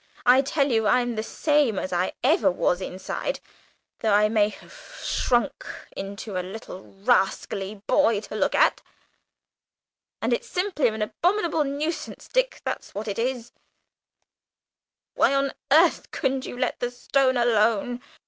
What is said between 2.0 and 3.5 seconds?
ever inside,